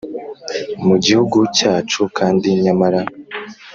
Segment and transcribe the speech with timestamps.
[0.87, 3.01] Mu gihugu cyacu kandi nyamara